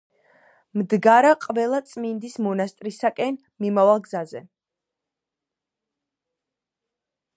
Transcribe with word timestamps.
მდგარა 0.79 1.33
ყველაწმინდის 1.43 2.37
მონასტრისაკენ 2.45 3.37
მიმავალ 3.67 4.03
გზაზე. 4.07 4.45